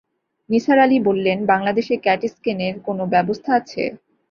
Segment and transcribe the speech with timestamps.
[0.49, 3.83] নিসার আলি বললেন, বাংলাদেশে ক্যাট স্কেনের কোনো ব্যবস্থা আছে?